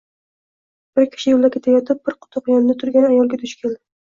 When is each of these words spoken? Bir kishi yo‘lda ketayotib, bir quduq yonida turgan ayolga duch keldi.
Bir 0.99 1.05
kishi 1.15 1.29
yo‘lda 1.33 1.51
ketayotib, 1.57 2.01
bir 2.09 2.17
quduq 2.27 2.51
yonida 2.53 2.79
turgan 2.81 3.07
ayolga 3.13 3.41
duch 3.45 3.57
keldi. 3.63 3.79